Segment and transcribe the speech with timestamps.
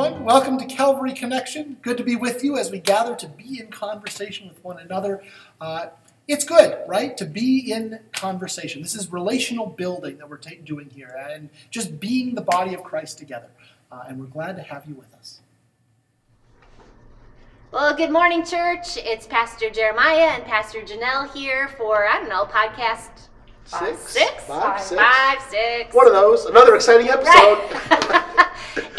[0.00, 0.24] everyone.
[0.24, 1.76] Welcome to Calvary Connection.
[1.82, 5.22] Good to be with you as we gather to be in conversation with one another.
[5.60, 5.88] Uh,
[6.26, 8.80] it's good, right, to be in conversation.
[8.80, 12.82] This is relational building that we're ta- doing here and just being the body of
[12.82, 13.50] Christ together.
[13.92, 15.40] Uh, and we're glad to have you with us.
[17.70, 18.96] Well, good morning, church.
[18.96, 23.28] It's Pastor Jeremiah and Pastor Janelle here for, I don't know, podcast
[23.78, 24.00] Six?
[24.10, 24.44] six?
[24.44, 25.00] Five, six?
[25.00, 25.94] Five, six.
[25.94, 26.46] One of those.
[26.46, 27.30] Another exciting episode.
[27.30, 28.48] Right.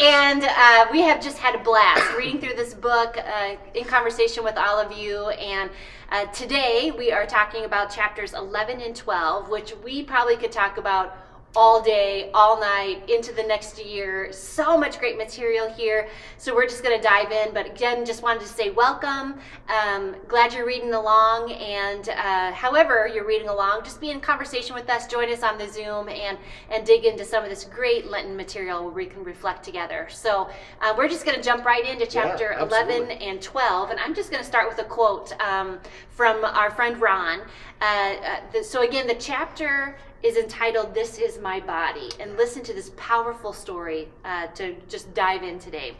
[0.00, 4.42] and uh, we have just had a blast reading through this book uh, in conversation
[4.42, 5.28] with all of you.
[5.28, 5.70] And
[6.10, 10.78] uh, today we are talking about chapters 11 and 12, which we probably could talk
[10.78, 11.21] about
[11.54, 14.32] all day, all night, into the next year.
[14.32, 16.08] So much great material here.
[16.38, 17.52] So we're just going to dive in.
[17.52, 19.38] But again, just wanted to say welcome.
[19.68, 21.52] Um, glad you're reading along.
[21.52, 25.06] And uh, however you're reading along, just be in conversation with us.
[25.06, 26.38] Join us on the Zoom and,
[26.70, 30.06] and dig into some of this great Lenten material where we can reflect together.
[30.10, 30.48] So
[30.80, 33.90] uh, we're just going to jump right into chapter Yeah, 11 and 12.
[33.90, 37.40] And I'm just going to start with a quote um, from our friend Ron.
[37.82, 42.08] Uh, uh, the, so, again, the chapter is entitled This Is My Body.
[42.20, 45.96] And listen to this powerful story uh, to just dive in today.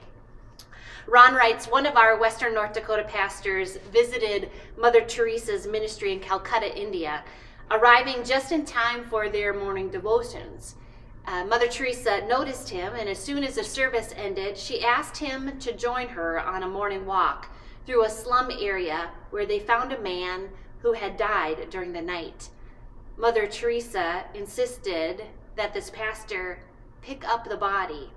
[1.09, 6.79] Ron writes One of our Western North Dakota pastors visited Mother Teresa's ministry in Calcutta,
[6.81, 7.25] India,
[7.73, 10.77] arriving just in time for their morning devotions.
[11.27, 15.59] Uh, Mother Teresa noticed him, and as soon as the service ended, she asked him
[15.59, 17.48] to join her on a morning walk
[17.86, 20.48] through a slum area where they found a man
[20.79, 22.48] who had died during the night.
[23.16, 25.24] Mother Teresa insisted
[25.56, 26.60] that this pastor
[27.02, 28.10] pick up the body.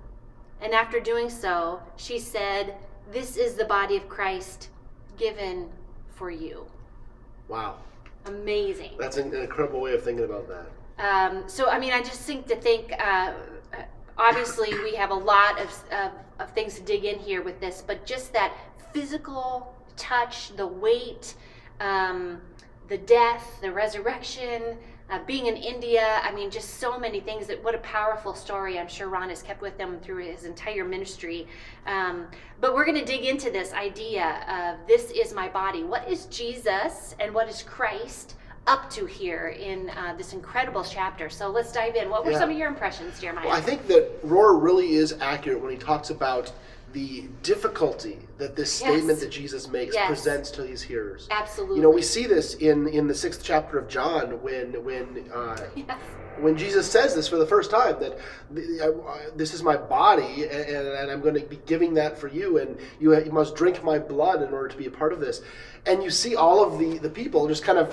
[0.60, 2.74] And after doing so, she said,
[3.12, 4.70] This is the body of Christ
[5.18, 5.68] given
[6.14, 6.66] for you.
[7.48, 7.76] Wow.
[8.24, 8.92] Amazing.
[8.98, 10.66] That's an incredible way of thinking about that.
[10.98, 13.34] Um, so, I mean, I just think to think, uh,
[14.16, 17.84] obviously, we have a lot of, of, of things to dig in here with this,
[17.86, 18.54] but just that
[18.92, 21.34] physical touch, the weight,
[21.80, 22.40] um,
[22.88, 24.76] the death, the resurrection,
[25.08, 27.46] uh, being in India, I mean, just so many things.
[27.46, 28.78] That what a powerful story!
[28.78, 31.46] I'm sure Ron has kept with him through his entire ministry.
[31.86, 32.26] Um,
[32.60, 35.84] but we're going to dig into this idea of this is my body.
[35.84, 38.34] What is Jesus and what is Christ
[38.66, 41.30] up to here in uh, this incredible chapter?
[41.30, 42.10] So let's dive in.
[42.10, 42.40] What were Yeah.
[42.40, 43.46] some of your impressions, Jeremiah?
[43.46, 46.50] Well, I think that Rohr really is accurate when he talks about
[46.96, 48.90] the difficulty that this Yes.
[48.90, 50.06] statement that Jesus makes Yes.
[50.06, 51.28] presents to these hearers.
[51.30, 51.76] Absolutely.
[51.76, 55.58] You know, we see this in in the sixth chapter of John when when uh,
[55.76, 55.98] Yes.
[56.40, 58.12] when Jesus says this for the first time that
[58.82, 58.92] uh,
[59.36, 62.78] this is my body and, and I'm going to be giving that for you and
[62.98, 65.42] you, you must drink my blood in order to be a part of this.
[65.84, 67.88] And you see all of the the people just kind of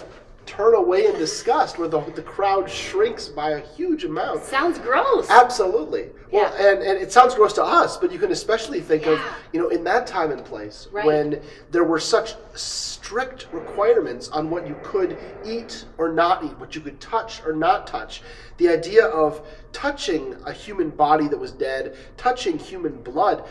[0.45, 4.43] turn away in disgust where the, the crowd shrinks by a huge amount.
[4.43, 5.29] Sounds gross.
[5.29, 6.09] Absolutely.
[6.31, 6.69] Well, Yeah.
[6.71, 9.19] and, and it sounds gross to us, but you can especially think of,
[9.51, 11.05] you know, in that time and place Right.
[11.05, 16.75] when there were such strict requirements on what you could eat or not eat, what
[16.75, 18.21] you could touch or not touch.
[18.57, 23.43] The idea of touching a human body that was dead, touching human blood,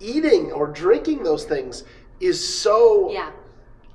[0.00, 1.84] eating or drinking those things
[2.20, 3.30] is so yeah.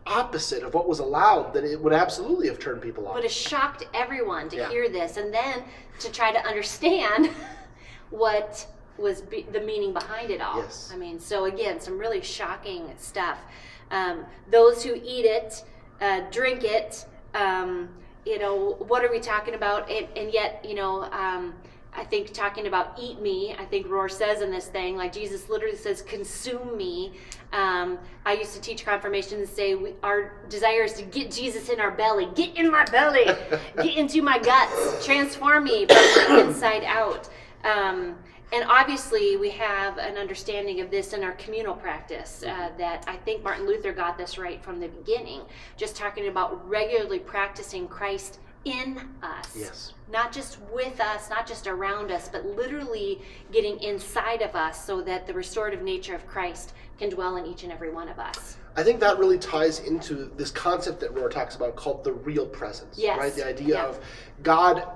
[0.08, 3.16] Opposite of what was allowed that it would absolutely have turned people off.
[3.16, 4.70] But it shocked everyone to Yeah.
[4.70, 5.64] hear this, and then
[6.00, 7.30] to try to understand
[8.10, 8.66] what
[8.98, 10.58] was be- the meaning behind it all.
[10.62, 10.90] Yes.
[10.94, 13.38] I mean, so again, some really shocking stuff.
[13.92, 15.64] Um, those who eat it,
[16.02, 17.90] uh, drink it, um,
[18.26, 19.90] you know, what are we talking about?
[19.90, 21.54] And, and yet, you know, um,
[21.98, 25.50] I think talking about eat me, I think Rohr says in this thing, like Jesus
[25.50, 27.14] literally says, consume me.
[27.54, 31.70] Um, I used to teach confirmation and say we, our desire is to get Jesus
[31.70, 33.26] in our belly, get in my belly,
[33.78, 37.30] get into my guts, transform me from the inside out.
[37.64, 38.16] Um,
[38.54, 43.16] and obviously, we have an understanding of this in our communal practice uh, that I
[43.18, 45.42] think Martin Luther got this right from the beginning,
[45.78, 49.94] just talking about regularly practicing Christ in us Yes.
[50.12, 53.22] not just with us, not just around us, but literally
[53.52, 57.64] getting inside of us so that the restorative nature of Christ can dwell in each
[57.64, 58.58] and every one of us.
[58.76, 62.46] I think that really ties into this concept that Rohr talks about called the real
[62.46, 62.98] presence.
[62.98, 63.18] Yes.
[63.20, 63.34] Right?
[63.34, 63.86] The idea Yeah.
[63.88, 64.00] of
[64.44, 64.88] God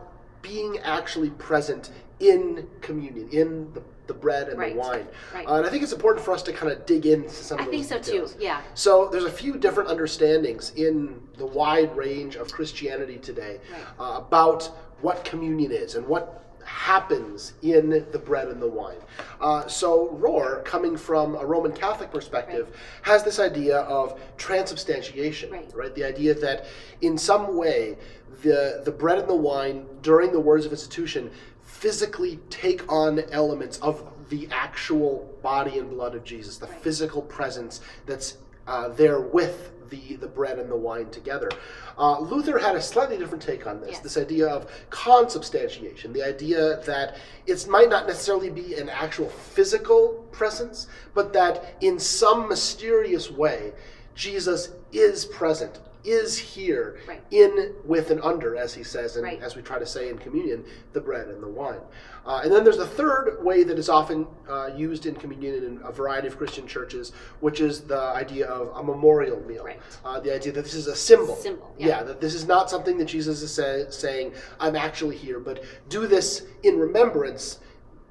[0.41, 4.73] being actually present in communion, in the, the bread and Right.
[4.73, 5.07] the wine.
[5.33, 5.47] Right.
[5.47, 7.61] Uh, and I think it's important for us to kind of dig into some of
[7.61, 8.33] I of think those so details.
[8.33, 8.61] too, yeah.
[8.73, 13.81] So there's a few different understandings in the wide range of Christianity today Right.
[13.99, 14.63] uh, about
[15.01, 18.97] what communion is and what happens in the bread and the wine.
[19.41, 25.95] Uh, so Rohr, coming from a Roman Catholic perspective, has this idea of transubstantiation, Right.
[25.95, 26.65] The idea that
[27.01, 27.97] in some way
[28.43, 31.31] the the bread and the wine during the words of institution
[31.63, 36.81] physically take on elements of the actual body and blood of Jesus, the Right.
[36.81, 38.37] physical presence that's
[38.69, 41.49] uh, there with the, the bread and the wine together.
[41.97, 43.99] Uh, Luther had a slightly different take on this Yes.
[44.01, 47.17] this idea of consubstantiation, the idea that
[47.47, 53.73] it might not necessarily be an actual physical presence, but that in some mysterious way,
[54.13, 57.21] Jesus is present, is here, Right.
[57.31, 59.41] in, with, and under, as he says, and Right.
[59.41, 60.63] as we try to say in communion,
[60.93, 61.81] the bread and the wine.
[62.25, 65.81] Uh, and then there's the third way that is often uh, used in communion in
[65.83, 69.65] a variety of Christian churches, which is the idea of a memorial meal.
[69.65, 69.79] Right.
[70.05, 71.35] Uh, the idea that this is a symbol.
[71.35, 72.03] Symbol, yeah.
[72.03, 76.07] that this is not something that Jesus is say, saying, I'm actually here, but do
[76.07, 77.59] this in remembrance.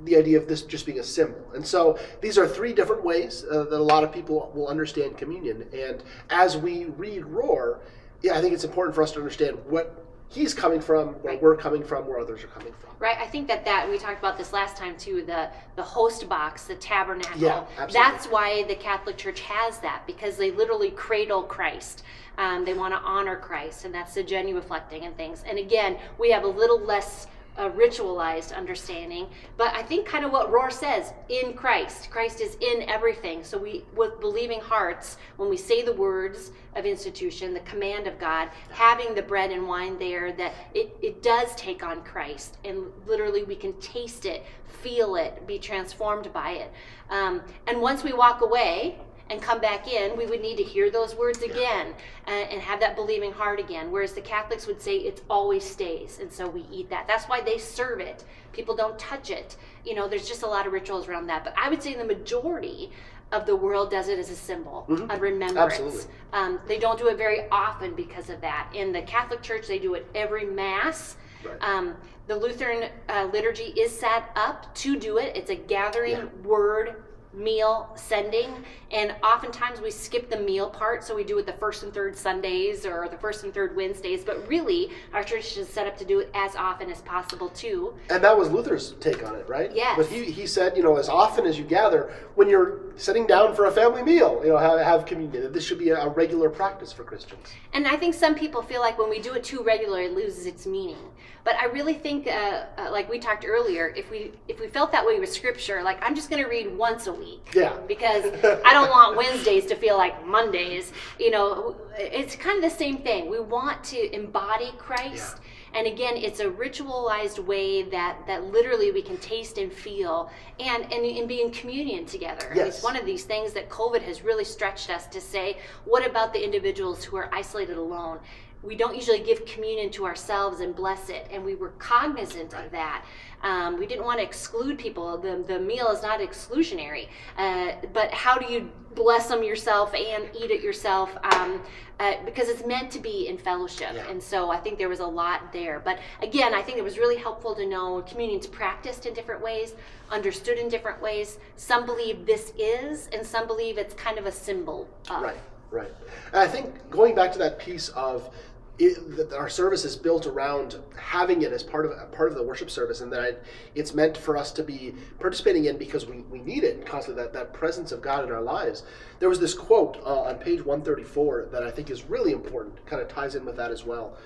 [0.04, 1.40] The idea of this just being a symbol.
[1.54, 5.16] And so these are three different ways uh, that a lot of people will understand
[5.18, 5.66] communion.
[5.72, 7.78] And as we read Rohr,
[8.22, 11.42] yeah, I think it's important for us to understand what he's coming from, where Right.
[11.42, 12.90] we're coming from, where others are coming from.
[13.00, 15.22] Right, I think that that we talked about this last time too.
[15.22, 17.40] The the host box, the tabernacle.
[17.40, 17.92] Yeah, absolutely.
[17.94, 22.02] That's why the Catholic Church has that because they literally cradle Christ.
[22.38, 25.44] Um, they want to honor Christ, and that's the genuflecting and things.
[25.48, 27.26] And again, we have a little less
[27.58, 29.26] uh, ritualized understanding,
[29.56, 32.10] but I think kind of what Rohr says in Christ.
[32.10, 33.42] Christ is in everything.
[33.42, 38.18] So we, with believing hearts, when we say the words of institution, the command of
[38.18, 42.86] God, having the bread and wine there, that it, it does take on Christ, and
[43.06, 46.72] literally we can taste it, feel it, be transformed by it.
[47.10, 48.98] Um, and once we walk away,
[49.30, 51.94] and come back in, we would need to hear those words again
[52.26, 53.90] and, and have that believing heart again.
[53.90, 57.06] Whereas the Catholics would say it always stays, and so we eat that.
[57.06, 58.24] That's why they serve it.
[58.52, 59.56] People don't touch it.
[59.84, 61.44] You know, there's just a lot of rituals around that.
[61.44, 62.90] But I would say the majority
[63.30, 65.74] of the world does it as a symbol, a remembrance.
[65.74, 66.04] Absolutely.
[66.32, 68.70] Um, they don't do it very often because of that.
[68.72, 71.16] In the Catholic Church, they do it every Mass.
[71.44, 71.62] Right.
[71.62, 71.94] Um,
[72.26, 75.36] the Lutheran uh, liturgy is set up to do it.
[75.36, 76.24] It's a gathering Yeah.
[76.42, 81.52] word meal sending and oftentimes we skip the meal part so we do it the
[81.52, 85.68] first and third sundays or the first and third wednesdays but really our church is
[85.68, 89.26] set up to do it as often as possible too And that was Luther's take
[89.26, 89.70] on it, right?
[89.74, 89.96] Yes.
[89.96, 93.54] But he, he said, you know, as often as you gather, when you're sitting down
[93.54, 95.52] for a family meal, you know, have, have communion.
[95.52, 97.48] This should be a, a regular practice for Christians.
[97.72, 100.46] And I think some people feel like when we do it too regularly it loses
[100.46, 100.96] its meaning.
[101.44, 104.92] But I really think, uh, uh, like we talked earlier, if we if we felt
[104.92, 107.76] that way with Scripture, like I'm just going to read once a week, Yeah.
[107.86, 108.24] because
[108.64, 110.92] I don't want Wednesdays to feel like Mondays.
[111.18, 113.28] You know, it's kind of the same thing.
[113.30, 115.38] We want to embody Christ.
[115.74, 120.84] And again, it's a ritualized way that, that literally we can taste and feel and,
[120.90, 122.50] and, and be in communion together.
[122.54, 122.76] Yes.
[122.76, 126.32] It's one of these things that COVID has really stretched us to say, what about
[126.32, 128.18] the individuals who are isolated alone?
[128.62, 132.70] We don't usually give communion to ourselves and bless it, and we were cognizant of
[132.72, 133.04] that.
[133.42, 135.16] Um, we didn't want to exclude people.
[135.16, 137.06] The, the meal is not exclusionary,
[137.36, 141.16] uh, but how do you bless them yourself and eat it yourself?
[141.22, 141.62] Um,
[142.00, 144.08] uh, because it's meant to be in fellowship, Yeah.
[144.08, 145.80] and so I think there was a lot there.
[145.80, 149.74] But again, I think it was really helpful to know communion's practiced in different ways,
[150.10, 151.38] understood in different ways.
[151.56, 155.22] Some believe this is, and some believe it's kind of a symbol of.
[155.22, 155.36] Right,
[155.70, 155.92] right.
[156.32, 158.30] And I think going back to that piece of
[158.78, 162.44] it, that our service is built around having it as part of part of the
[162.44, 166.18] worship service, and that it, it's meant for us to be participating in because we,
[166.30, 167.22] we need it constantly.
[167.22, 168.84] That that presence of God in our lives.
[169.18, 172.32] There was this quote uh, on page one thirty four that I think is really
[172.32, 172.86] important.
[172.86, 174.16] Kind of ties in with that as well.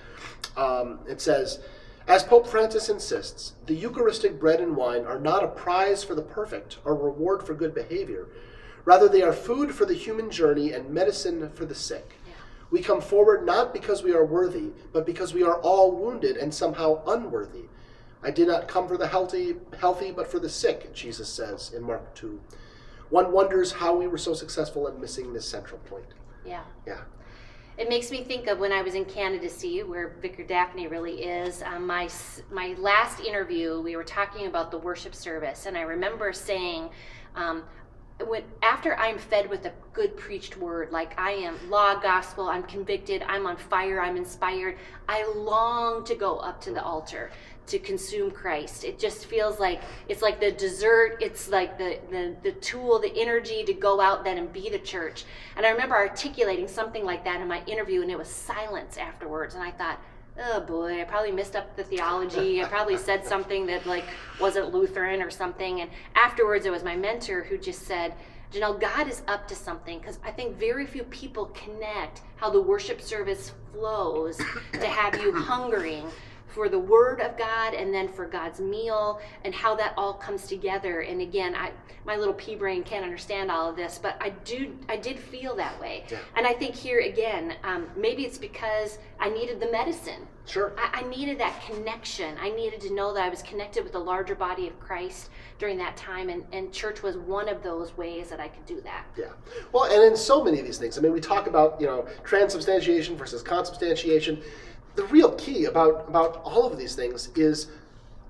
[0.55, 1.59] Um, it says.
[2.05, 6.21] As Pope Francis insists, the Eucharistic bread and wine are not a prize for the
[6.21, 8.27] perfect or reward for good behavior.
[8.85, 12.15] Rather, they are food for the human journey and medicine for the sick.
[12.73, 16.51] We come forward not because we are worthy, but because we are all wounded and
[16.51, 17.65] somehow unworthy.
[18.23, 21.83] I did not come for the healthy, healthy, but for the sick, Jesus says in
[21.83, 22.41] Mark 2.
[23.11, 26.07] One wonders how we were so successful at missing this central point.
[26.43, 26.63] Yeah.
[26.87, 27.01] Yeah.
[27.77, 31.61] It makes me think of when I was in candidacy, where Vicar Daphne really is.
[31.63, 32.09] Um, my
[32.51, 36.89] my last interview, we were talking about the worship service, and I remember saying,
[37.35, 37.63] um,
[38.19, 42.63] when after I'm fed with a good preached word, like I am law gospel, I'm
[42.63, 44.77] convicted, I'm on fire, I'm inspired.
[45.09, 47.31] I long to go up to the altar
[47.65, 48.83] to consume Christ.
[48.83, 53.13] It just feels like it's like the dessert, it's like the, the, the tool, the
[53.19, 55.25] energy to go out then and be the church.
[55.55, 59.55] And I remember articulating something like that in my interview, and it was silence afterwards.
[59.55, 59.99] And I thought,
[60.39, 62.61] oh boy, I probably messed up the theology.
[62.61, 64.05] I probably said something that like
[64.39, 65.81] wasn't Lutheran or something.
[65.81, 68.13] And afterwards, it was my mentor who just said,
[68.51, 72.61] Janelle, God is up to something because I think very few people connect how the
[72.61, 74.37] worship service flows
[74.73, 76.05] to have you hungering
[76.53, 80.47] for the Word of God and then for God's meal and how that all comes
[80.47, 81.01] together.
[81.01, 81.71] And again, I
[82.05, 85.55] my little pea brain can't understand all of this, but I do I did feel
[85.55, 86.05] that way.
[86.11, 86.19] Yeah.
[86.35, 90.27] And I think here again, um, maybe it's because I needed the medicine.
[90.45, 90.73] Sure.
[90.77, 92.35] I, I needed that connection.
[92.39, 95.77] I needed to know that I was connected with the larger body of Christ during
[95.77, 99.05] that time, and, and church was one of those ways that I could do that.
[99.17, 99.27] Yeah.
[99.71, 102.05] Well, and in so many of these things, I mean, we talk about you know
[102.23, 104.41] transubstantiation versus consubstantiation.
[104.95, 107.67] The real key about about all of these things is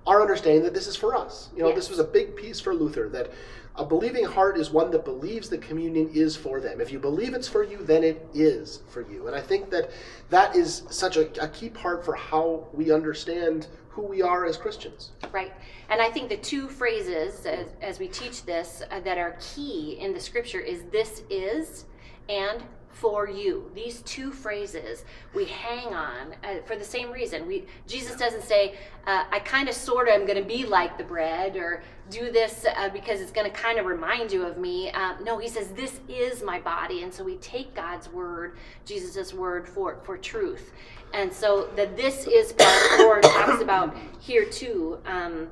[0.05, 1.49] our understanding that this is for us.
[1.55, 1.75] You know, Yes.
[1.77, 3.31] this was a big piece for Luther that
[3.75, 6.79] a believing heart is one that believes that communion is for them.
[6.79, 9.27] If you believe it's for you, then it is for you.
[9.27, 9.89] And I think that
[10.29, 14.57] that is such a, a key part for how we understand who we are as
[14.57, 15.11] Christians.
[15.31, 15.53] Right.
[15.89, 19.97] And I think the two phrases as, as we teach this uh, that are key
[19.99, 21.85] in the scripture is this is
[22.29, 23.69] and for you.
[23.75, 27.47] These two phrases we hang on uh, for the same reason.
[27.47, 28.75] We Jesus doesn't say,
[29.07, 32.31] uh, "I kind of, sort of, am going to be like the bread," or "Do
[32.31, 35.49] this uh, because it's going to kind of remind you of me." Uh, no, he
[35.49, 40.17] says, "This is my body," and so we take God's word, Jesus' word for for
[40.17, 40.71] truth.
[41.13, 44.99] And so the this is part Lord talks about here too.
[45.05, 45.47] Um,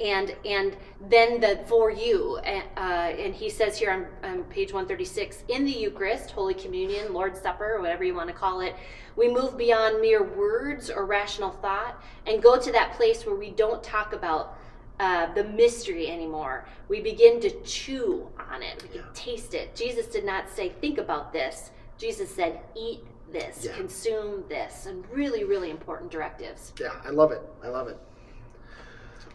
[0.00, 0.76] and and
[1.08, 5.70] then the for you uh, and he says here on, on page 136 in the
[5.72, 8.74] eucharist holy communion lord's supper whatever you want to call it
[9.16, 13.50] we move beyond mere words or rational thought and go to that place where we
[13.50, 14.56] don't talk about
[15.00, 19.04] uh, the mystery anymore we begin to chew on it we can Yeah.
[19.14, 23.00] taste it jesus did not say think about this jesus said eat
[23.32, 23.72] this Yeah.
[23.76, 27.40] consume this and really really important directives Yeah, I love it.
[27.64, 27.98] I love it.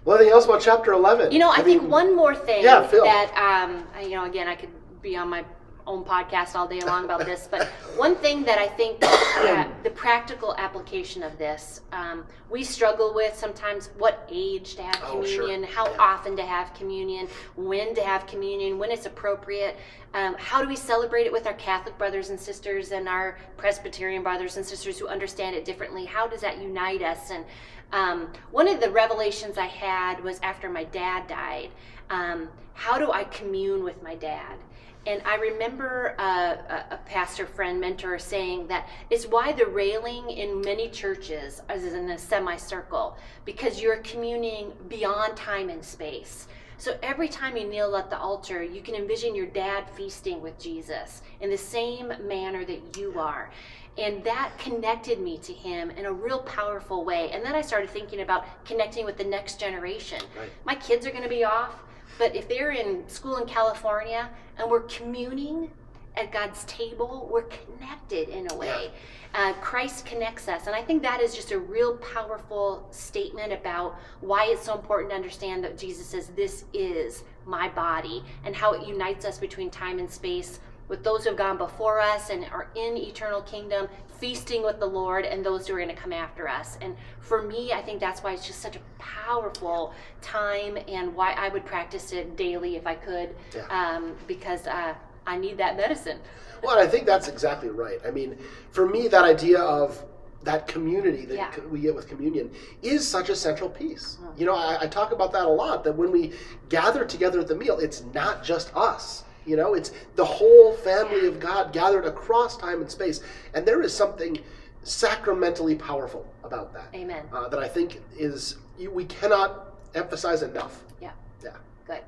[0.07, 1.33] Well, anything else about chapter 11?
[1.33, 3.03] You know, I, think one more thing Yeah, Phil.
[3.03, 4.69] that um, I- you know, again, I could
[5.01, 5.43] be on my
[5.87, 7.65] own podcast all day long about this, but
[7.95, 13.35] one thing that I think uh, the practical application of this, um, we struggle with
[13.35, 15.43] sometimes what age to have Oh, sure.
[15.43, 15.97] communion, how Yeah.
[15.99, 19.77] often to have communion, when to have communion, when it's appropriate.
[20.13, 24.23] Um, how do we celebrate it with our Catholic brothers and sisters and our Presbyterian
[24.23, 26.05] brothers and sisters who understand it differently?
[26.05, 27.31] How does that unite us?
[27.31, 27.45] And
[27.93, 31.69] um, one of the revelations I had was after my dad died.
[32.09, 34.57] Um, how do I commune with my dad?
[35.07, 40.29] And I remember uh, a, a pastor friend, mentor, saying that it's why the railing
[40.29, 46.49] in many churches is in a semicircle because you're communing beyond time and space.
[46.77, 50.59] So every time you kneel at the altar, you can envision your dad feasting with
[50.59, 53.49] Jesus in the same manner that you are.
[53.97, 57.31] And that connected me to him in a real powerful way.
[57.31, 60.21] And then I started thinking about connecting with the next generation.
[60.37, 60.51] Right.
[60.65, 61.81] My kids are going to be off,
[62.17, 65.71] but if they're in school in California and we're communing
[66.15, 68.91] at God's table, we're connected in a way.
[69.33, 70.65] Uh, Christ connects us.
[70.65, 75.11] And I think that is just a real powerful statement about why it's so important
[75.11, 79.69] to understand that Jesus says, This is my body, and how it unites us between
[79.69, 83.87] time and space with those who have gone before us and are in eternal kingdom,
[84.19, 86.77] feasting with the Lord, and those who are going to come after us.
[86.81, 91.33] And for me, I think that's why it's just such a powerful time and why
[91.33, 93.65] I would practice it daily if I could, Yeah.
[93.69, 96.19] um, because uh, I need that medicine.
[96.63, 97.99] Well, I think that's exactly right.
[98.03, 98.35] I mean,
[98.71, 100.03] for me, that idea of
[100.43, 101.51] that community that Yeah.
[101.69, 102.49] we get with communion
[102.81, 104.17] is such a central piece.
[104.35, 105.83] You know, I, I talk about that a lot.
[105.83, 106.33] That when we
[106.69, 109.23] gather together at the meal, it's not just us.
[109.47, 113.21] You know, it's the whole family of God gathered across time and space,
[113.53, 114.37] and there is something
[114.83, 116.89] sacramentally powerful about that.
[116.93, 117.23] Amen.
[117.31, 118.57] Uh, that I think is
[118.91, 120.83] we cannot emphasize enough.
[121.01, 121.11] Yeah,
[121.43, 121.51] Yeah.
[121.87, 122.01] good.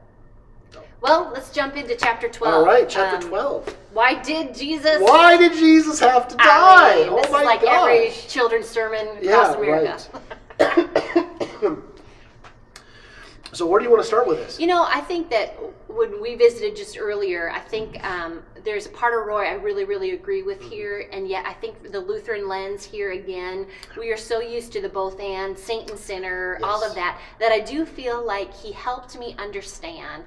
[0.74, 0.84] So.
[1.02, 2.54] Well, let's jump into chapter 12.
[2.54, 3.76] All right, chapter Um, twelve.
[3.94, 6.96] Why did Jesus Why did Jesus have to I die?
[7.00, 7.90] mean, oh this my is like gosh.
[7.90, 9.98] every children's sermon Yeah, across America.
[10.60, 11.80] right.
[13.60, 14.58] So where do you want to start with this?
[14.58, 15.50] You know, I think that
[15.90, 19.84] when we visited just earlier, I think um, there's a part of Rohr I really,
[19.84, 20.70] really agree with Mm-hmm.
[20.70, 24.82] here, and yet I think the Lutheran lens here again, we are so used to
[24.82, 28.72] the both and saint and sinner, all of that, that I do feel like he
[28.72, 30.24] helped me understand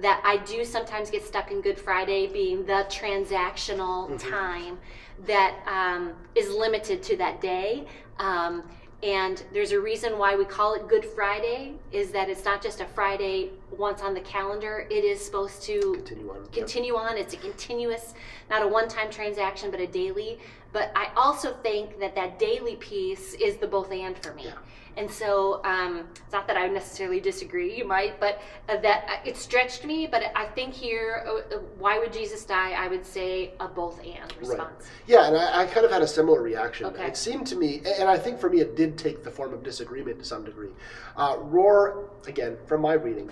[0.00, 4.28] that I do sometimes get stuck in Good Friday being the transactional Mm-hmm.
[4.28, 4.78] time
[5.26, 7.86] that um, is limited to that day.
[8.18, 8.64] Um,
[9.02, 12.80] and there's a reason why we call it Good Friday is that it's not just
[12.80, 14.86] a Friday once on the calendar.
[14.90, 16.46] It is supposed to Continue on.
[16.52, 17.18] Continue on.
[17.18, 18.14] It's a continuous,
[18.48, 20.38] not a one-time transaction, but a daily
[20.72, 24.46] but I also think that that daily piece is the both and for me.
[24.46, 24.54] Yeah.
[24.96, 29.28] And so, um, it's not that I necessarily disagree, you might, but uh, that uh,
[29.28, 30.06] it stretched me.
[30.06, 32.72] But I think here, uh, why would Jesus die?
[32.72, 34.60] I would say a both and response.
[34.80, 34.90] Right.
[35.06, 36.86] Yeah, and I, I kind of had a similar reaction.
[36.86, 37.06] Okay.
[37.06, 39.62] It seemed to me, and I think for me, it did take the form of
[39.62, 40.70] disagreement to some degree.
[41.16, 43.30] Uh, Rohr, again, from my reading,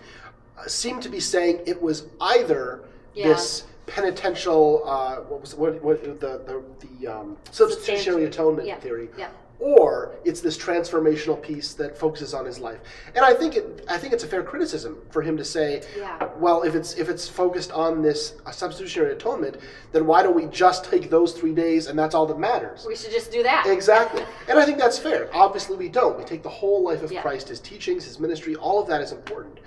[0.67, 2.83] seemed to be saying it was either
[3.15, 3.29] Yeah.
[3.29, 6.63] this penitential, uh, what was what, what the the,
[7.01, 8.77] the um, substitutionary atonement Yeah.
[8.79, 9.29] theory, Yeah.
[9.61, 12.79] Or it's this transformational piece that focuses on his life.
[13.15, 16.29] And I think it, I think it's a fair criticism for him to say, Yeah.
[16.39, 19.59] well, if it's if it's focused on this uh, substitutionary atonement,
[19.93, 22.85] then why don't we just take those three days and that's all that matters?
[22.89, 23.67] We should just do that.
[23.67, 24.25] Exactly.
[24.49, 25.29] And I think that's fair.
[25.33, 26.19] Obviously, we don't.
[26.19, 27.23] We take the whole life of Yeah.
[27.23, 29.59] Christ, his teachings, his ministry, all of that is important.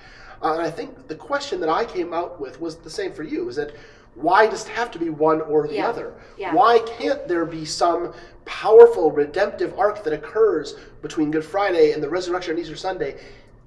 [0.42, 3.24] Uh, and I think the question that I came out with was the same for
[3.24, 3.74] you is that
[4.16, 5.90] why does it have to be one or the Yeah.
[5.90, 6.14] other?
[6.38, 6.54] Yeah.
[6.54, 8.14] Why can't there be some
[8.46, 13.18] powerful redemptive arc that occurs between Good Friday and the resurrection on Easter Sunday?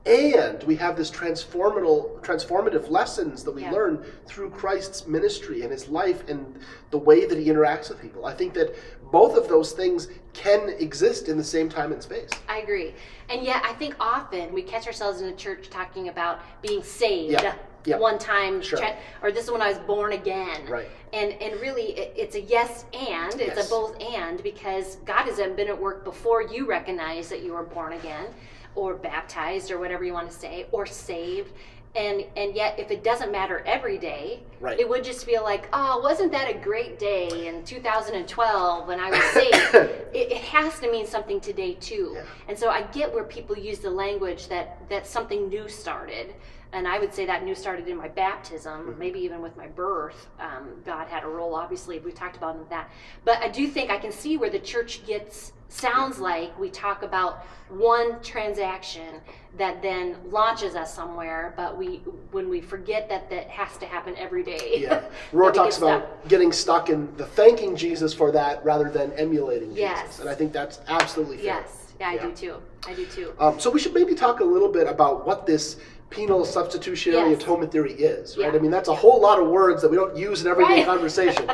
[0.04, 3.72] And we have this transformative, transformative lessons that we Yeah.
[3.72, 6.60] learn through Christ's ministry and his life and
[6.92, 8.24] the way that he interacts with people.
[8.24, 8.72] I think that
[9.10, 12.30] both of those things can exist in the same time and space.
[12.48, 12.94] I agree.
[13.28, 17.32] And yet, I think often we catch ourselves in a church talking about being saved
[17.32, 17.54] Yeah.
[17.86, 17.98] Yeah.
[17.98, 18.78] one time, Sure.
[18.78, 20.66] tra- or this is when I was born again.
[20.68, 20.88] Right.
[21.12, 23.66] And and really, it, it's a yes and it's Yes.
[23.66, 27.62] a both and because God has been at work before you recognize that you were
[27.62, 28.26] born again,
[28.74, 31.52] or baptized, or whatever you want to say, or saved.
[31.94, 34.78] And, and yet, if it doesn't matter every day, Right.
[34.78, 39.08] it would just feel like, oh, wasn't that a great day in 2012 when I
[39.10, 39.74] was saved?
[40.12, 42.12] it, it has to mean something today too.
[42.16, 42.22] Yeah.
[42.48, 46.34] And so I get where people use the language that that something new started,
[46.72, 48.98] and I would say that new started in my baptism, Mm-hmm.
[48.98, 50.26] maybe even with my birth.
[50.40, 51.98] Um, God had a role, obviously.
[51.98, 52.90] We talked about that,
[53.24, 57.02] but I do think I can see where the church gets sounds like we talk
[57.02, 59.20] about one transaction
[59.58, 61.96] that then launches us somewhere, but we
[62.30, 64.74] when we forget that that has to happen every day.
[64.76, 65.02] Yeah.
[65.32, 66.28] Rohr talks about stuck.
[66.28, 70.02] getting stuck in the thanking Jesus for that rather than emulating Yes.
[70.06, 70.20] Jesus.
[70.20, 71.46] And I think that's absolutely fair.
[71.46, 72.26] Yes, yeah, I Yeah.
[72.26, 72.54] do too.
[72.86, 73.32] I do too.
[73.40, 75.78] Um, so we should maybe talk a little bit about what this
[76.16, 77.42] penal substitutionary Yes.
[77.42, 78.50] atonement theory is, right?
[78.52, 78.58] Yeah.
[78.58, 80.86] I mean, that's a whole lot of words that we don't use in everyday Right.
[80.94, 81.48] conversation.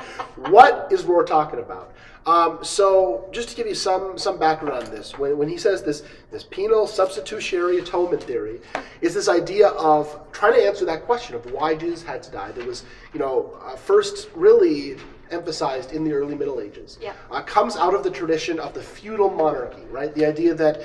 [0.50, 1.90] what is Rohr talking about?
[2.24, 5.82] Um, so just to give you some some background on this, when, when he says
[5.82, 8.60] this this penal substitutionary atonement theory
[9.00, 12.52] is this idea of trying to answer that question of why Jesus had to die.
[12.52, 14.96] That was, you know, uh, first really
[15.32, 16.98] emphasized in the early Middle Ages.
[17.02, 17.14] Yeah.
[17.28, 20.14] Uh, comes out of the tradition of the feudal monarchy, right?
[20.14, 20.82] The idea that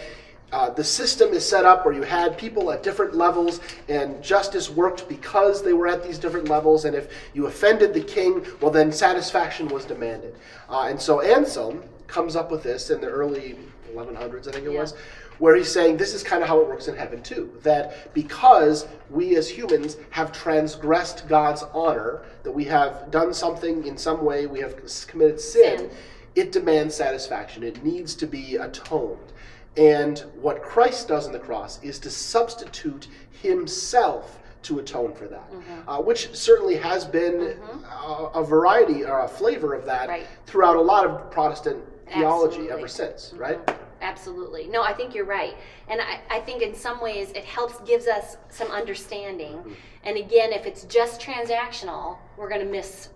[0.52, 4.70] uh, the system is set up where you had people at different levels and justice
[4.70, 8.72] worked because they were at these different levels and if you offended the king well
[8.72, 10.36] then satisfaction was demanded
[10.70, 13.58] uh, and so anselm comes up with this in the early
[13.94, 14.82] 1100s i think it Yeah.
[14.82, 14.94] was
[15.40, 18.88] where he's saying this is kind of how it works in heaven too that because
[19.10, 24.48] we as humans have transgressed god's honor that we have done something in some way
[24.48, 24.76] we have
[25.08, 25.90] committed sin Sin.
[26.36, 29.34] it demands satisfaction it needs to be atoned
[29.78, 33.08] and what Christ does on the cross is to substitute
[33.42, 35.90] himself to atone for that, Mm-hmm.
[35.90, 40.26] uh, which certainly has been uh, a variety or a flavor of that Right.
[40.46, 42.72] throughout a lot of Protestant theology Absolutely.
[42.78, 43.60] ever since, right?
[44.02, 44.68] Absolutely.
[44.68, 45.56] No, I think you're right.
[45.88, 49.54] And I, I think in some ways it helps, gives us some understanding.
[49.58, 49.74] Mm-hmm.
[50.04, 53.10] And again, if it's just transactional, we're going to miss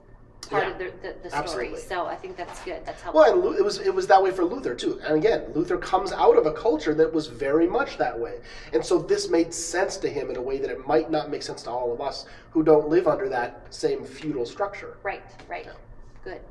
[0.52, 1.44] part Yeah, of the, the, the story.
[1.44, 1.80] absolutely.
[1.80, 2.86] So I think that's good.
[2.86, 3.22] That's helpful.
[3.22, 5.00] Well, and Lu- it was it was that way for Luther too.
[5.04, 8.40] And again, Luther comes out of a culture that was very much that way,
[8.74, 11.42] and so this made sense to him in a way that it might not make
[11.42, 14.98] sense to all of us who don't live under that same feudal structure.
[15.04, 15.68] Right, right.
[16.24, 16.42] Good.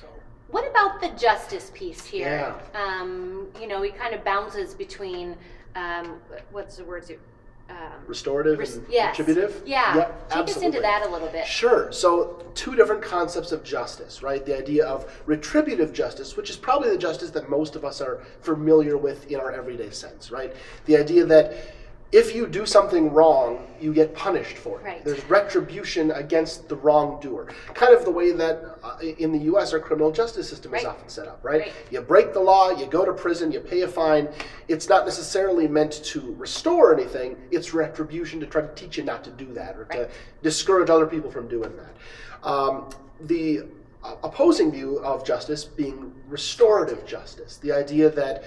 [0.00, 0.06] So,
[0.50, 2.28] What about the justice piece here?
[2.74, 2.80] Yeah.
[2.82, 5.36] Um, you know, he kind of bounces between,
[5.76, 7.04] um, what's the word?
[7.70, 9.18] Um, restorative res- and yes.
[9.18, 9.62] retributive.
[9.64, 9.96] Yeah.
[9.96, 11.46] Yep, Take us into that a little bit.
[11.46, 11.90] Sure.
[11.92, 14.44] So, two different concepts of justice, right?
[14.44, 18.22] The idea of retributive justice, which is probably the justice that most of us are
[18.42, 20.54] familiar with in our everyday sense, right?
[20.84, 21.54] The idea that
[22.12, 24.84] if you do something wrong, you get punished for it.
[24.84, 25.04] Right.
[25.04, 27.48] There's retribution against the wrongdoer.
[27.74, 29.72] Kind of the way that uh, in the U.S.
[29.72, 31.62] our criminal justice system is often set up, right?
[31.62, 31.72] Right.
[31.90, 34.28] You break the law, you go to prison, you pay a fine.
[34.68, 37.36] It's not necessarily meant to restore anything.
[37.50, 40.08] It's retribution to try to teach you not to do that or to
[40.42, 42.48] discourage other people from doing that.
[42.48, 42.90] Um,
[43.22, 43.64] the
[44.04, 48.44] uh, opposing view of justice being restorative justice, the idea that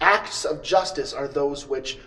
[0.00, 1.98] acts of justice are those which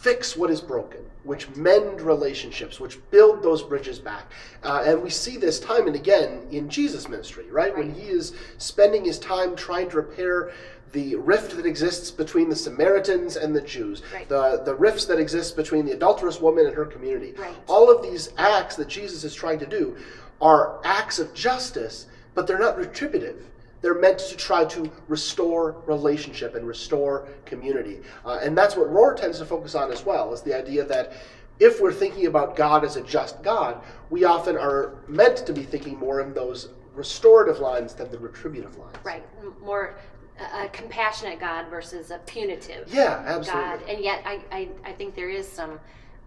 [0.00, 4.30] fix what is broken, which mend relationships, which build those bridges back.
[4.62, 7.76] Uh, and we see this time and again in Jesus' ministry, right?
[7.76, 10.52] When he is spending his time trying to repair
[10.92, 14.28] the rift that exists between the Samaritans and the Jews, Right.
[14.28, 17.34] the, the rifts that exist between the adulterous woman and her community.
[17.36, 17.54] Right.
[17.66, 19.96] All of these acts that Jesus is trying to do
[20.40, 23.44] are acts of justice, but they're not retributive.
[23.80, 28.00] They're meant to try to restore relationship and restore community.
[28.24, 31.12] Uh, and that's what Rohr tends to focus on as well, is the idea that
[31.60, 35.62] if we're thinking about God as a just God, we often are meant to be
[35.62, 38.96] thinking more in those restorative lines than the retributive lines.
[39.04, 39.24] Right,
[39.62, 39.94] more
[40.40, 43.70] uh, a compassionate God versus a punitive Yeah, absolutely.
[43.70, 43.82] God.
[43.88, 45.78] And yet, I, I, I think there is some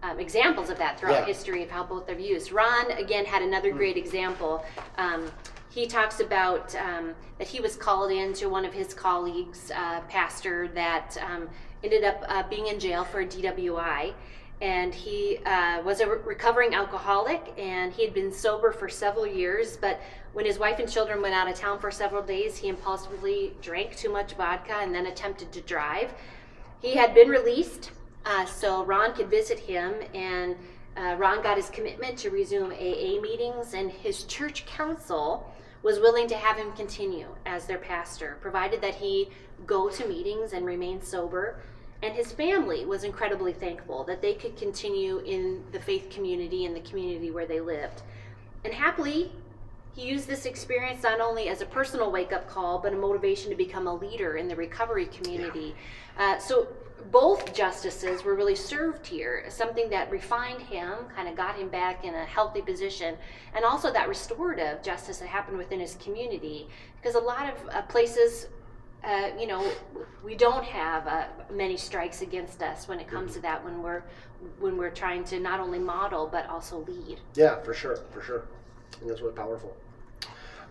[0.02, 1.24] um, examples of that throughout Yeah.
[1.24, 2.52] history of how both are used.
[2.52, 3.76] Ron, again, had another Hmm.
[3.78, 4.64] great example.
[4.98, 5.30] Um,
[5.74, 10.00] he talks about um, that he was called in to one of his colleagues, uh,
[10.02, 11.48] pastor, that um,
[11.82, 14.12] ended up uh, being in jail for a DWI.
[14.60, 19.26] And he uh, was a re- recovering alcoholic, and he had been sober for several
[19.26, 19.78] years.
[19.78, 19.98] But
[20.34, 23.96] when his wife and children went out of town for several days, he impulsively drank
[23.96, 26.12] too much vodka and then attempted to drive.
[26.82, 27.92] He had been released,
[28.26, 30.54] uh, so Ron could visit him, and
[30.98, 35.51] uh, Ron got his commitment to resume AA meetings, and his church council
[35.82, 39.30] was willing to have him continue as their pastor, provided that he
[39.66, 41.60] go to meetings and remain sober.
[42.02, 46.74] And his family was incredibly thankful that they could continue in the faith community and
[46.74, 48.02] the community where they lived.
[48.64, 49.32] And happily,
[49.94, 53.50] he used this experience not only as a personal wake up call, but a motivation
[53.50, 55.74] to become a leader in the recovery community.
[56.18, 56.68] Uh, so
[57.10, 62.04] both justices were really served here, something that refined him, kind of got him back
[62.04, 63.16] in a healthy position,
[63.54, 66.68] and also that restorative justice that happened within his community.
[67.00, 68.48] Because a lot of uh, places,
[69.04, 69.66] uh, you know,
[70.24, 73.64] we don't have uh, many strikes against us when it comes to that.
[73.64, 74.02] When we're
[74.58, 77.20] when we're trying to not only model but also lead.
[77.34, 78.44] Yeah, for sure, for sure.
[78.92, 79.76] Think that's really powerful.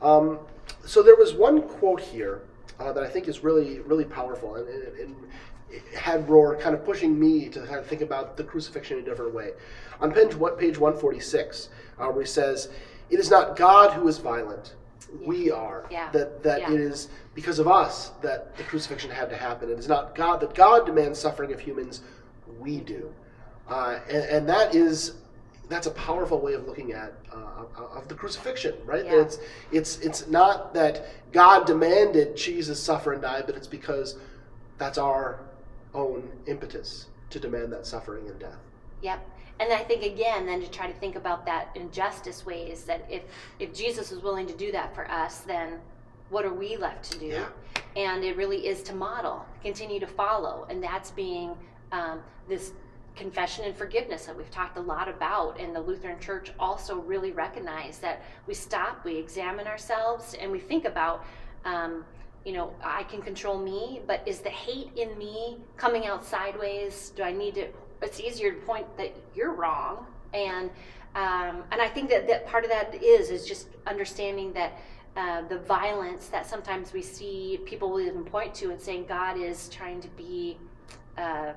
[0.01, 0.39] Um,
[0.85, 2.41] so there was one quote here
[2.79, 5.15] uh, that I think is really, really powerful, and, and, and
[5.97, 9.05] had Rohr kind of pushing me to kind of think about the crucifixion in a
[9.05, 9.51] different way.
[9.99, 12.69] On page, what, page 146, uh, where he says,
[13.09, 14.75] "It is not God who is violent."
[15.25, 15.85] We are.
[15.91, 16.09] Yeah.
[16.11, 16.71] That that Yeah.
[16.73, 19.69] it is because of us that the crucifixion had to happen.
[19.69, 22.01] It is not God that God demands suffering of humans.
[22.59, 23.11] We do.
[23.67, 25.13] Uh, and, and that is
[25.69, 27.63] that's a powerful way of looking at uh,
[27.95, 29.05] of the crucifixion, right?
[29.05, 29.21] Yeah.
[29.21, 29.39] It's
[29.71, 34.17] it's it's not that God demanded Jesus suffer and die, but it's because
[34.77, 35.39] that's our
[35.93, 38.59] own impetus to demand that suffering and death.
[39.01, 39.27] Yep.
[39.59, 43.05] And I think again, then to try to think about that in justice ways that
[43.09, 43.23] if
[43.59, 45.79] if Jesus was willing to do that for us, then
[46.29, 47.27] what are we left to do?
[47.27, 47.47] Yeah.
[47.95, 51.55] And it really is to model, continue to follow, and that's being
[51.91, 52.71] um, this
[53.15, 55.59] confession and forgiveness that we've talked a lot about.
[55.59, 60.59] And the Lutheran Church also really recognize that we stop, we examine ourselves, and we
[60.59, 61.25] think about.
[61.65, 62.05] Um,
[62.45, 67.11] you know, I can control me, but is the hate in me coming out sideways?
[67.15, 67.67] Do I need to?
[68.01, 70.69] It's easier to point that you're wrong, and
[71.15, 74.79] um, and I think that that part of that is is just understanding that
[75.15, 79.37] uh, the violence that sometimes we see people will even point to and saying God
[79.37, 80.57] is trying to be
[81.17, 81.53] uh,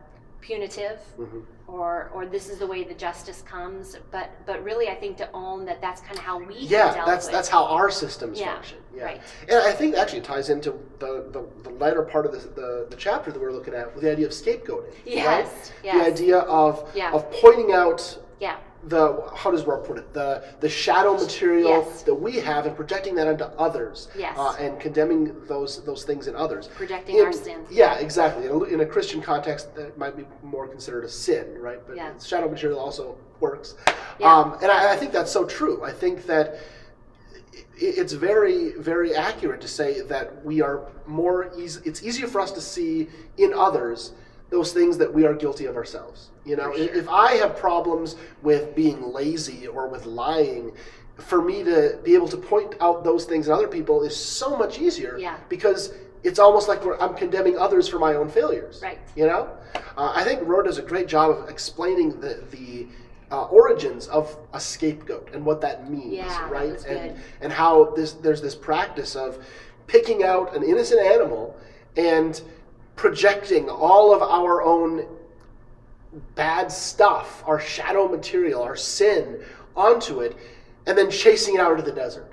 [0.48, 1.42] punitive Mhm.
[1.66, 5.28] or or this is the way the justice comes but but really I think to
[5.32, 8.78] own that that's kind of how we Yeah, that's that's how our systems Yeah, function.
[8.94, 9.04] Yeah.
[9.04, 9.20] right.
[9.48, 12.86] And I think actually it ties into the, the, the latter part of the, the,
[12.90, 14.92] the chapter that we're looking at with the idea of scapegoating.
[15.06, 15.72] Yes, right?
[15.82, 15.96] yes.
[15.98, 17.12] The idea of Yeah.
[17.16, 18.00] of pointing out
[18.40, 18.56] yeah
[18.88, 22.02] the how does Rohr put it the the shadow material Yes.
[22.02, 24.36] that we have and projecting that onto others Yes.
[24.38, 27.66] uh, and condemning those those things in others Projecting In- our sins.
[27.70, 31.56] yeah exactly in a, in a christian context that might be more considered a sin
[31.60, 32.10] right but Yeah.
[32.18, 33.74] shadow material also works
[34.18, 34.30] Yeah.
[34.34, 36.58] um, and I, I think that's so true i think that
[37.76, 42.52] it's very very accurate to say that we are more easy it's easier for us
[42.52, 44.12] to see in others
[44.50, 46.94] those things that we are guilty of ourselves you know if sure.
[46.94, 50.72] if i have problems with being lazy or with lying
[51.18, 54.56] for me to be able to point out those things in other people is so
[54.56, 55.36] much easier Yeah.
[55.48, 58.98] because it's almost like we're, i'm condemning others for my own failures Right.
[59.16, 59.48] you know
[59.96, 62.86] uh, i think Rohr does a great job of explaining the, the
[63.30, 67.52] uh, origins of a scapegoat and what that means Yeah, that right was and and
[67.52, 69.44] how this there's this practice of
[69.86, 71.56] picking out an innocent animal
[71.96, 72.40] and
[72.96, 75.06] projecting all of our own
[76.34, 79.40] bad stuff, our shadow material, our sin
[79.76, 80.36] onto it,
[80.86, 82.30] and then chasing it out into the desert.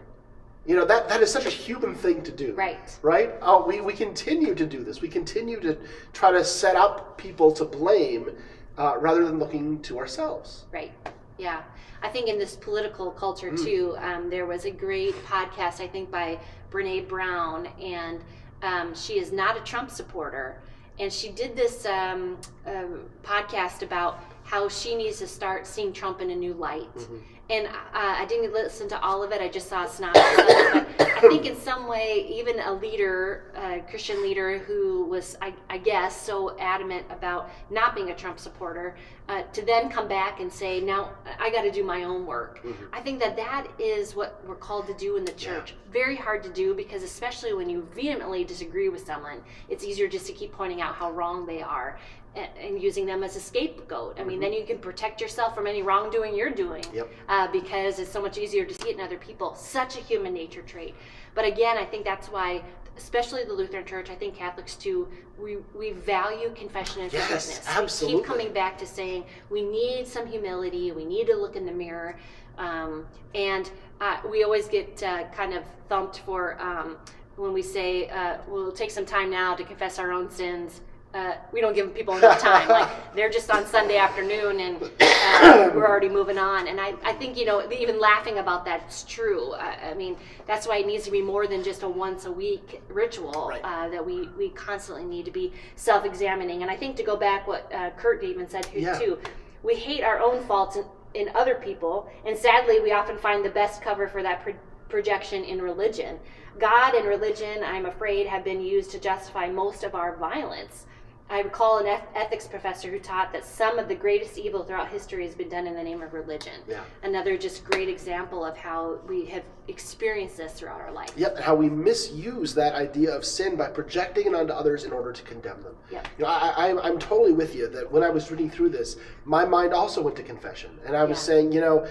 [0.65, 2.54] You know, that, that is such a human thing to do.
[2.54, 3.00] Right.
[3.02, 3.32] Right?
[3.41, 5.02] Oh, we, we continue to do this.
[5.02, 5.78] We continue to
[6.13, 8.30] try to set up people to blame
[8.78, 10.65] uh, rather than looking to ourselves.
[10.72, 10.91] Right.
[11.39, 11.63] Yeah.
[12.04, 13.63] I think in this political culture Mm.
[13.63, 16.39] too, um, there was a great podcast I think by
[16.72, 18.22] Brene Brown, and
[18.62, 20.62] um, she is not a Trump supporter,
[20.99, 26.21] and she did this um, um, podcast about how she needs to start seeing Trump
[26.21, 26.93] in a new light.
[26.95, 27.17] Mm-hmm.
[27.51, 29.41] And uh, I didn't listen to all of it.
[29.41, 30.87] I just saw a synopsis of it.
[30.97, 35.53] But I think in some way, even a leader, a Christian leader who was, I,
[35.69, 38.95] I guess, so adamant about not being a Trump supporter,
[39.27, 42.65] uh, to then come back and say, now I got to do my own work.
[42.93, 45.75] I think that that is what we're called to do in the church.
[45.91, 50.25] Very hard to do because, especially when you vehemently disagree with someone, it's easier just
[50.27, 51.99] to keep pointing out how wrong they are
[52.36, 54.20] and, and using them as a scapegoat.
[54.20, 57.10] I mean, then you can protect yourself from any wrongdoing you're doing Yep.
[57.28, 59.56] uh, because it's so much easier to see it in other people.
[59.56, 60.96] Such a human nature trait.
[61.36, 62.63] But again, I think that's why,
[62.98, 65.08] especially the Lutheran Church, I think Catholics too,
[65.39, 67.62] we, we value confession and Yes, forgiveness.
[67.67, 68.15] absolutely.
[68.15, 71.65] We keep coming back to saying we need some humility, we need to look in
[71.65, 72.17] the mirror.
[72.58, 76.98] Um, and uh, we always get uh, kind of thumped for um,
[77.38, 80.82] when we say uh, we'll take some time now to confess our own sins.
[81.13, 82.69] Uh, we don't give people enough time.
[82.69, 86.69] like they're just on Sunday afternoon, and uh, we're already moving on.
[86.69, 89.54] And I, I think you know, even laughing about that's true.
[89.54, 90.15] I, I mean,
[90.47, 93.50] that's why it needs to be more than just a once a week ritual.
[93.50, 93.62] Right.
[93.62, 96.62] Uh, that we we constantly need to be self-examining.
[96.62, 98.97] And I think to go back what uh, Kurt even said here Yeah.
[99.00, 99.19] too,
[99.63, 103.50] we hate our own faults in, in other people, and sadly, we often find the
[103.50, 104.56] best cover for that pro-
[104.88, 106.19] projection in religion.
[106.58, 110.86] God and religion, I'm afraid, have been used to justify most of our violence.
[111.32, 114.89] I recall an eth- ethics professor who taught that some of the greatest evil throughout
[114.89, 116.52] history has been done in the name of religion.
[116.67, 116.82] Yeah.
[117.04, 121.10] Another just great example of how we have experienced this throughout our life.
[121.15, 124.91] Yep, and how we misuse that idea of sin by projecting it onto others in
[124.91, 125.76] order to condemn them.
[125.89, 126.08] Yep.
[126.17, 128.98] You know, I, I, I'm totally with you that when I was reading through this,
[129.24, 131.24] my mind also went to confession, and I was Yeah.
[131.24, 131.88] saying, you know,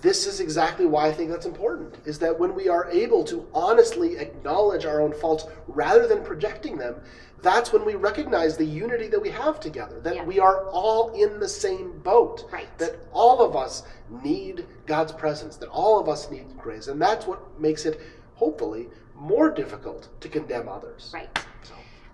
[0.00, 1.94] this is exactly why I think that's important.
[2.04, 6.76] Is that when we are able to honestly acknowledge our own faults rather than projecting
[6.76, 6.96] them,
[7.40, 10.00] that's when we recognize the unity that we have together.
[10.00, 10.24] That Yeah.
[10.24, 12.44] we are all in the same boat.
[12.52, 12.66] Right.
[12.78, 13.84] That all of us
[14.22, 15.56] need God's presence.
[15.56, 18.00] That all of us need grace, and that's what makes it
[18.36, 21.10] hopefully more difficult to condemn others.
[21.14, 21.28] Right.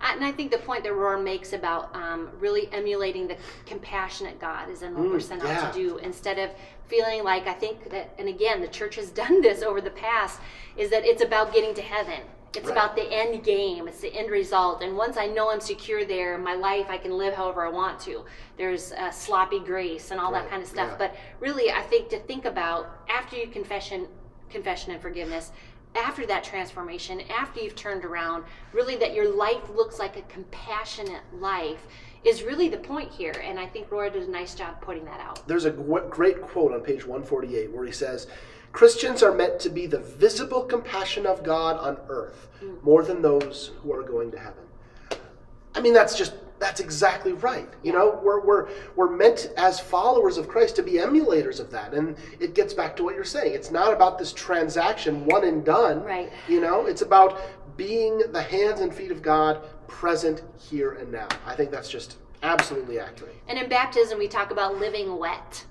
[0.01, 3.35] And I think the point that Rohr makes about um, really emulating the
[3.65, 5.59] compassionate God is in what we're Mm, sent yeah.
[5.61, 6.49] out to do instead of
[6.87, 10.39] feeling like I think that, and again, the church has done this over the past,
[10.77, 12.21] is that it's about getting to heaven.
[12.55, 12.71] It's Right.
[12.71, 13.87] about the end game.
[13.87, 14.81] It's the end result.
[14.81, 17.99] And once I know I'm secure there, my life I can live however I want
[18.01, 18.25] to.
[18.57, 20.89] There's uh, sloppy grace and all that kind of stuff.
[20.91, 20.97] yeah.
[20.97, 24.07] But really, I think to think about after you confession,
[24.49, 25.51] confession and forgiveness,
[25.95, 31.23] after that transformation, after you've turned around, really that your life looks like a compassionate
[31.33, 31.87] life
[32.23, 33.33] is really the point here.
[33.43, 35.47] And I think Rohr did a nice job putting that out.
[35.47, 38.27] there's a great quote on page 148 where he says,
[38.71, 42.81] Christians are meant to be the visible compassion of God on earth mm.
[42.83, 44.63] more than those who are going to heaven.
[45.73, 47.69] I mean, that's just, that's exactly right.
[47.83, 51.93] You know, we're, we're, we're meant as followers of Christ to be emulators of that.
[51.93, 53.53] And it gets back to what you're saying.
[53.53, 56.03] It's not about this transaction, one and done.
[56.03, 56.31] Right.
[56.47, 57.41] You know, it's about
[57.77, 61.27] being the hands and feet of God present here and now.
[61.45, 63.35] I think that's just absolutely accurate.
[63.47, 65.65] And in baptism, we talk about living wet.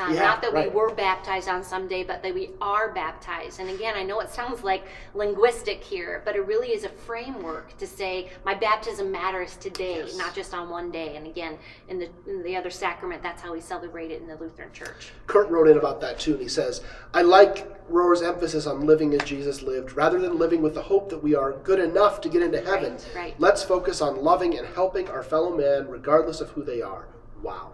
[0.00, 0.72] Um, Yeah, not that right.
[0.72, 3.60] we were baptized on some day, but that we are baptized.
[3.60, 4.84] And again, I know it sounds like
[5.14, 10.16] linguistic here, but it really is a framework to say my baptism matters today, Yes.
[10.16, 11.16] not just on one day.
[11.16, 11.58] And again,
[11.88, 15.12] in the in the other sacrament, that's how we celebrate it in the Lutheran Church.
[15.26, 16.80] Kurt wrote in about that too, and he says,
[17.12, 19.92] I like Rohr's emphasis on living as Jesus lived.
[19.96, 22.92] Rather than living with the hope that we are good enough to get into heaven,
[22.92, 23.34] Right, right.
[23.38, 27.08] let's focus on loving and helping our fellow man regardless of who they are.
[27.42, 27.72] Wow.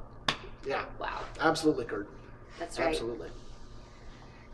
[0.66, 2.08] Yeah, Wow, absolutely, Kurt.
[2.58, 2.88] that's right.
[2.88, 3.28] Absolutely.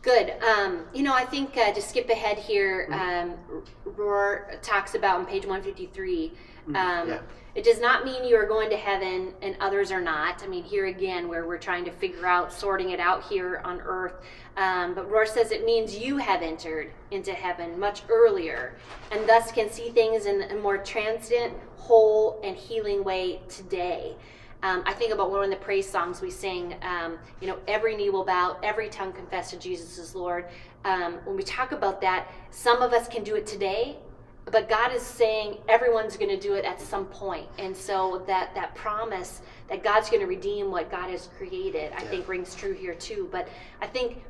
[0.03, 0.33] Good.
[0.43, 5.25] Um, you know, I think uh, to skip ahead here, um, Rohr talks about on
[5.25, 6.33] page 153.
[6.67, 7.19] Um, yeah.
[7.55, 10.43] It does not mean you are going to heaven and others are not.
[10.43, 13.79] I mean, here again, where we're trying to figure out, sorting it out here on
[13.81, 14.15] earth.
[14.57, 18.75] Um, but Rohr says it means you have entered into heaven much earlier
[19.11, 24.15] and thus can see things in a more transient, whole, and healing way today.
[24.63, 27.97] Um, I think about one of the praise songs we sing, um, you know, every
[27.97, 30.45] knee will bow, every tongue confess to Jesus is Lord.
[30.85, 33.97] Um, when we talk about that, some of us can do it today,
[34.45, 37.47] but God is saying everyone's going to do it at some point.
[37.59, 42.01] And so that, that promise that God's going to redeem what God has created, I
[42.01, 43.27] think rings true here too.
[43.33, 43.49] But
[43.81, 44.23] I think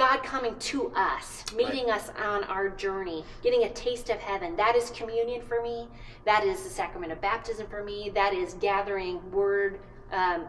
[0.00, 4.56] God coming to us, meeting us on our journey, getting a taste of heaven.
[4.56, 5.88] That is communion for me.
[6.24, 8.10] That is the sacrament of baptism for me.
[8.14, 9.78] That is gathering word
[10.10, 10.46] um,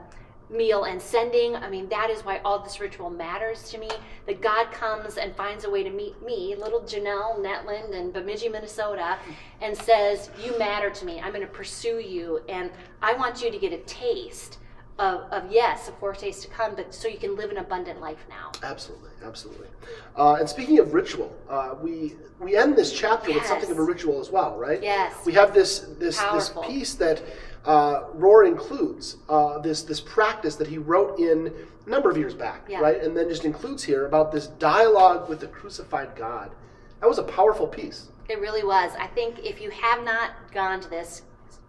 [0.50, 1.58] meal and sending.
[1.58, 3.90] I mean, that is why all this ritual matters to me.
[4.26, 8.48] That God comes and finds a way to meet me, little Janelle Netland in Bemidji,
[8.48, 9.18] Minnesota,
[9.60, 11.20] and says, You matter to me.
[11.20, 12.40] I'm going to pursue you.
[12.48, 14.60] And I want you to get a taste
[15.02, 18.00] of, yes, of yes, a foretaste to come, but so you can live an abundant
[18.00, 18.52] life now.
[18.64, 19.68] Absolutely, absolutely.
[20.16, 23.84] Uh, and speaking of ritual, uh, we we end this chapter with something of a
[23.84, 24.82] ritual as well, right?
[24.82, 25.14] Yes.
[25.26, 27.22] We have this this this piece that
[27.66, 31.54] uh, Rohr includes uh, this this practice that he wrote in
[31.86, 32.80] a number of years back, Yeah.
[32.80, 33.02] right?
[33.02, 36.52] And then just includes here about this dialogue with the crucified God.
[37.00, 38.10] That was a powerful piece.
[38.30, 38.92] It really was.
[39.00, 41.24] I think if you have not gone to this,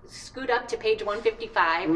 [0.07, 1.89] scoot up to page 155.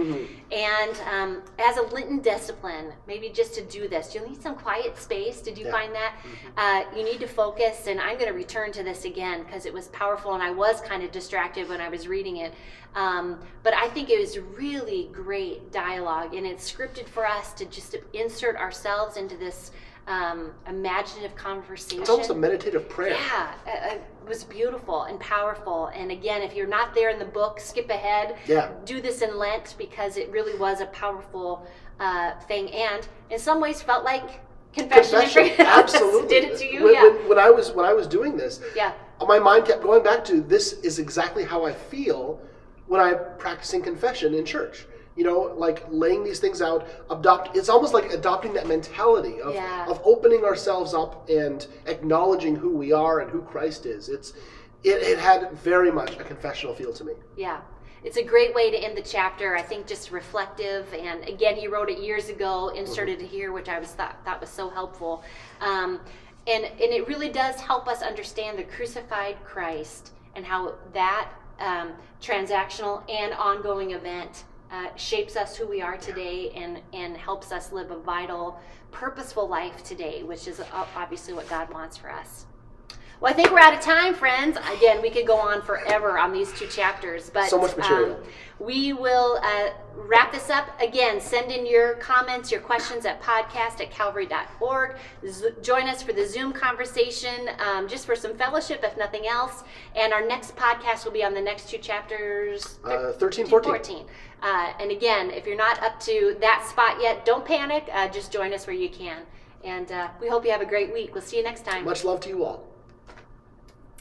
[0.52, 4.96] And um, as a Lenten discipline, maybe just to do this, you'll need some quiet
[4.96, 5.40] space.
[5.40, 5.72] Did you Yeah.
[5.72, 6.14] find that?
[6.56, 7.86] Uh, you need to focus.
[7.86, 10.80] And I'm going to return to this again because it was powerful and I was
[10.80, 12.54] kind of distracted when I was reading it.
[12.94, 17.66] Um, but I think it was really great dialogue and it's scripted for us to
[17.66, 19.70] just insert ourselves into this
[20.06, 22.00] um, imaginative conversation.
[22.00, 23.14] It's almost a meditative prayer.
[23.14, 25.86] Yeah, uh, uh, it was beautiful and powerful.
[25.88, 28.36] And again, if you're not there in the book, skip ahead.
[28.46, 28.70] Yeah.
[28.84, 31.66] Do this in Lent because it really was a powerful
[31.98, 34.40] uh, thing, and in some ways felt like
[34.72, 35.20] confession.
[35.20, 36.28] Confession, absolutely.
[36.40, 36.84] Did it to you?
[36.84, 37.02] When, yeah.
[37.02, 38.92] when, when I was when I was doing this, yeah.
[39.26, 42.40] my mind kept going back to this is exactly how I feel
[42.86, 44.86] when I'm practicing confession in church.
[45.16, 47.56] You know, like laying these things out, adopt.
[47.56, 49.86] It's almost like adopting that mentality of, Yeah.
[49.88, 54.08] of opening ourselves up and acknowledging who we are and who Christ is.
[54.10, 54.34] It's
[54.84, 57.14] it, it had very much a confessional feel to me.
[57.36, 57.60] Yeah.
[58.04, 59.56] It's a great way to end the chapter.
[59.56, 63.68] I think just reflective, and again, he wrote it years ago, inserted it here, which
[63.68, 65.24] I was thought thought was so helpful.
[65.60, 65.98] Um,
[66.46, 71.94] and and it really does help us understand the crucified Christ and how that um,
[72.20, 77.72] transactional and ongoing event uh, shapes us who we are today and and helps us
[77.72, 80.60] live a vital, purposeful life today, which is
[80.94, 82.46] obviously what God wants for us.
[83.18, 84.58] Well, I think we're out of time, friends.
[84.76, 88.16] Again, we could go on forever on these two chapters, but So much material.
[88.16, 88.22] um,
[88.58, 90.78] we will uh, wrap this up.
[90.82, 94.96] Again, send in your comments, your questions at podcast at calvary.org.
[95.26, 99.64] Z- join us for the Zoom conversation, um, just for some fellowship, if nothing else.
[99.94, 102.78] And our next podcast will be on the next two chapters.
[102.84, 103.70] Uh, 13, 14.
[103.72, 104.06] 14.
[104.42, 107.88] Uh, and again, if you're not up to that spot yet, don't panic.
[107.92, 109.22] Uh, just join us where you can.
[109.64, 111.14] And uh, we hope you have a great week.
[111.14, 111.86] We'll see you next time.
[111.86, 112.64] Much love to you all.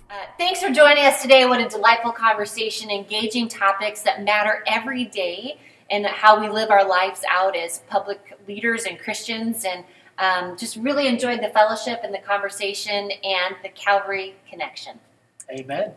[0.10, 1.46] Uh, thanks for joining us today.
[1.46, 6.88] What a delightful conversation, engaging topics that matter every day and how we live our
[6.88, 9.66] lives out as public leaders and Christians.
[9.66, 9.84] And
[10.20, 15.00] um, just really enjoyed the fellowship and the conversation and the Calvary connection.
[15.50, 15.94] Amen.